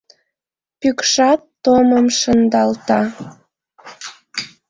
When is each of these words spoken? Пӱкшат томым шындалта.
Пӱкшат 0.79 1.39
томым 1.63 2.05
шындалта. 2.19 3.01